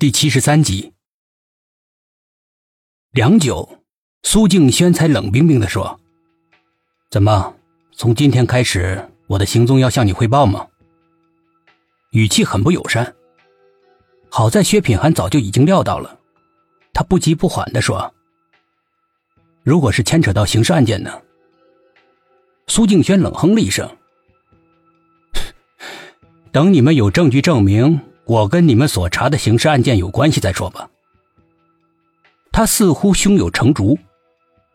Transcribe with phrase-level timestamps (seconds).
[0.00, 0.92] 第七十三集，
[3.10, 3.82] 良久，
[4.22, 5.98] 苏静轩才冷冰冰的说
[7.10, 7.56] ：“怎么，
[7.96, 10.64] 从今天开始，我的行踪要向你汇报吗？”
[12.14, 13.12] 语气很不友善。
[14.30, 16.20] 好在薛品涵早就已经料到了，
[16.94, 18.14] 他不急不缓的说
[19.64, 21.20] ：“如果是牵扯到刑事案件呢？”
[22.68, 23.96] 苏静轩冷哼了一声
[26.52, 30.90] ：“等你们有证据证明。”我跟你们所查的刑事案件有关系再说吧。
[32.52, 33.98] 他似乎胸有成竹，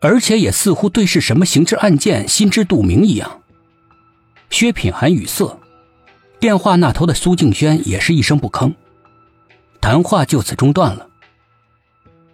[0.00, 3.42] 而且也似乎对是什么刑事案件心知肚明一样。
[4.50, 5.56] 薛品涵语塞，
[6.40, 8.74] 电话那头的苏静轩也是一声不吭，
[9.80, 11.06] 谈话就此中断了。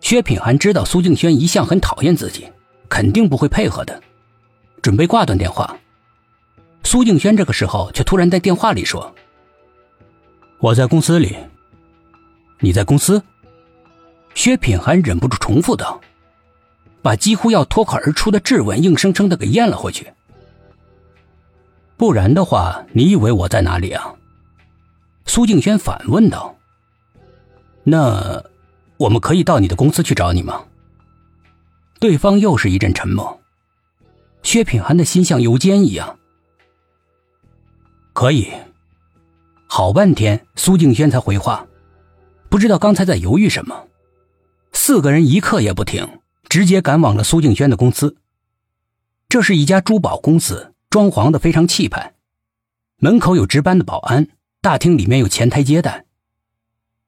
[0.01, 2.49] 薛品涵知道苏静轩一向很讨厌自己，
[2.89, 4.03] 肯定不会配合的，
[4.81, 5.77] 准备挂断电话。
[6.83, 9.15] 苏静轩这个时候却突然在电话里说。
[10.61, 11.35] 我在公司里，
[12.59, 13.23] 你在公司？
[14.35, 15.99] 薛品涵忍不住重复道，
[17.01, 20.13] 把几乎要脱口而出的质问硬生生的给咽了回去。
[21.97, 24.15] 不然的话，你以为我在哪里啊？
[25.25, 26.55] 苏静轩反问道。
[27.83, 28.45] 那
[28.99, 30.63] 我们可以到你的公司去找你吗？
[31.99, 33.41] 对方又是一阵沉默。
[34.43, 36.19] 薛品涵的心像油煎一样。
[38.13, 38.53] 可以。
[39.73, 41.65] 好半天，苏静轩才回话，
[42.49, 43.87] 不知道刚才在犹豫什么。
[44.73, 46.19] 四个人一刻也不停，
[46.49, 48.17] 直接赶往了苏静轩的公司。
[49.29, 52.15] 这是一家珠宝公司，装潢的非常气派，
[52.97, 54.27] 门口有值班的保安，
[54.61, 56.05] 大厅里面有前台接待。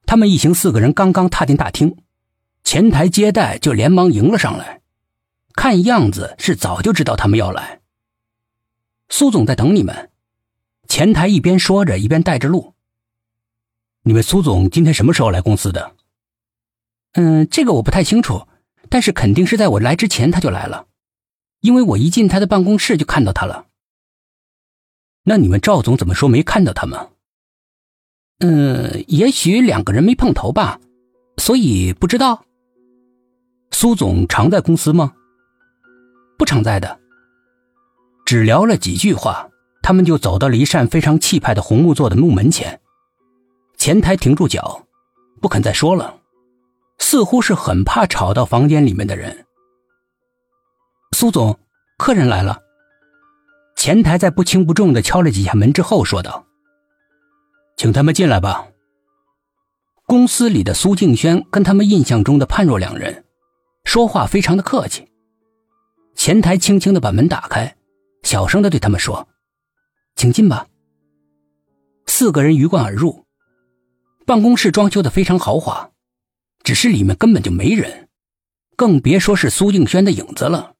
[0.06, 1.96] 他们一行四个人刚刚踏进大厅，
[2.62, 4.82] 前台接待就连忙迎了上来，
[5.56, 7.80] 看样子是早就知道他们要来。
[9.08, 10.11] 苏总在等你们。
[10.92, 12.74] 前台一边说着，一边带着路。
[14.02, 15.96] 你们苏总今天什么时候来公司的？
[17.12, 18.46] 嗯，这个我不太清楚，
[18.90, 20.88] 但是肯定是在我来之前他就来了，
[21.60, 23.68] 因为我一进他的办公室就看到他了。
[25.24, 27.08] 那你们赵总怎么说没看到他们？
[28.40, 30.78] 嗯，也许两个人没碰头吧，
[31.38, 32.44] 所以不知道。
[33.70, 35.14] 苏总常在公司吗？
[36.36, 37.00] 不常在的，
[38.26, 39.48] 只聊了几句话。
[39.82, 42.80] 他们就走到了一扇非常气派的红木做的木门前，
[43.76, 44.86] 前台停住脚，
[45.40, 46.20] 不肯再说了，
[46.98, 49.44] 似乎是很怕吵到房间里面的人。
[51.16, 51.58] 苏总，
[51.98, 52.60] 客人来了。
[53.76, 56.46] 前台在不轻不重的敲了几下门之后说道
[57.76, 58.68] ：“请他们进来吧。”
[60.06, 63.24] 公司里的苏静轩跟他们印象中的判若两人，
[63.82, 65.10] 说话非常的客气。
[66.14, 67.76] 前台轻轻的把门打开，
[68.22, 69.26] 小声的对他们说。
[70.14, 70.68] 请进吧。
[72.06, 73.24] 四个人鱼贯而入，
[74.26, 75.92] 办公室装修的非常豪华，
[76.62, 78.08] 只是里面根本就没人，
[78.76, 80.74] 更别说是苏静轩的影子了。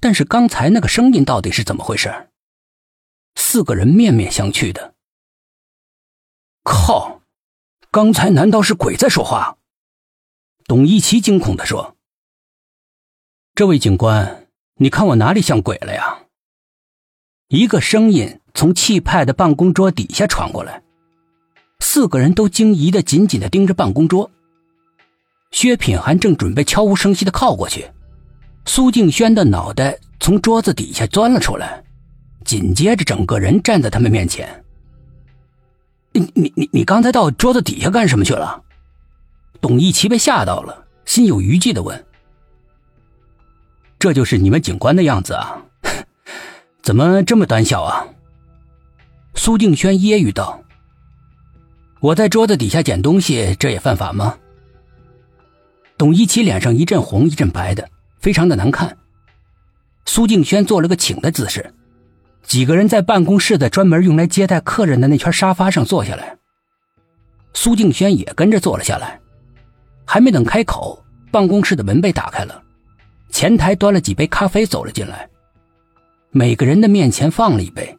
[0.00, 2.28] 但是刚才那个声音到底是怎么回事？
[3.34, 4.94] 四个人面面相觑的。
[6.62, 7.22] 靠！
[7.92, 9.58] 刚才难道是鬼在说话？
[10.64, 11.96] 董一奇惊恐的说
[13.54, 16.24] ：“这位警官，你看我哪里像鬼了呀？”
[17.48, 18.40] 一个声音。
[18.56, 20.82] 从气派的办公桌底下传过来，
[21.80, 24.30] 四个人都惊疑的紧紧的盯着办公桌。
[25.50, 27.86] 薛品涵正准备悄无声息的靠过去，
[28.64, 31.84] 苏静轩的脑袋从桌子底下钻了出来，
[32.46, 34.64] 紧接着整个人站在他们面前。
[36.12, 38.62] 你你你你刚才到桌子底下干什么去了？
[39.60, 42.06] 董一奇被吓到了，心有余悸的问
[44.00, 45.62] ：“这就是你们警官的样子啊？
[46.86, 48.06] 怎么这么胆小啊？”
[49.34, 50.62] 苏静轩揶揄道
[51.98, 54.38] ：“我在桌子底下捡东西，这也犯法吗？”
[55.98, 57.88] 董一奇脸上一阵红一阵白的，
[58.20, 58.96] 非常的难看。
[60.04, 61.74] 苏静轩做了个请的姿势，
[62.44, 66.36] 几个人在办公室的专门用来接待客人的那圈沙发上坐下来。
[67.52, 69.18] 苏静轩也跟着坐了下来，
[70.04, 72.62] 还没等开口，办公室的门被打开了，
[73.30, 75.28] 前台端了几杯咖啡走了进来，
[76.36, 77.96] 每个人的面前放了一杯。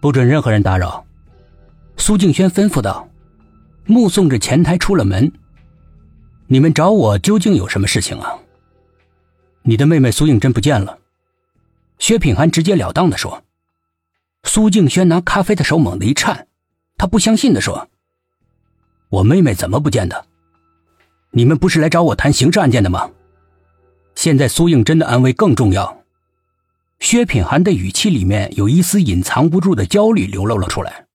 [0.00, 1.04] 不准任何人打扰，
[1.96, 3.08] 苏静轩吩咐道，
[3.84, 5.32] 目送着前台出了门。
[6.46, 8.38] 你们找我究竟有什么事情啊？
[9.62, 11.00] 你的妹妹苏应真不见了，
[11.98, 13.42] 薛品涵直截了当的说。
[14.44, 16.46] 苏静轩拿咖啡的手猛地一颤，
[16.96, 17.88] 他不相信的说
[19.10, 20.26] ：“我妹妹怎么不见的？
[21.32, 23.10] 你们不是来找我谈刑事案件的吗？
[24.14, 25.98] 现在苏应真的安危更重要。”
[27.04, 31.06] 薛品涵的语气里面有一丝隐藏不住的焦虑流露了出来。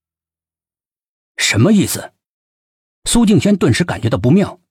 [1.38, 2.13] 什么意思？
[3.06, 4.62] 苏静轩顿时感觉到不妙。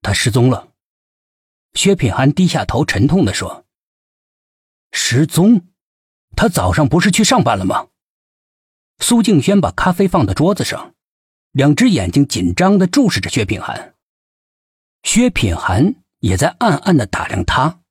[0.00, 0.72] 他失踪了。
[1.74, 3.66] 薛品涵低下头，沉痛的说
[4.92, 5.68] ：“失踪？
[6.34, 7.88] 他早上不是去上班了吗？”
[8.98, 10.94] 苏静轩把咖啡放到桌子上，
[11.52, 13.94] 两只眼睛紧张的注视着薛品涵。
[15.02, 17.82] 薛品涵也在暗暗的打量他。